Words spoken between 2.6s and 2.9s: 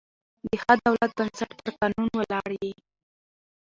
يي.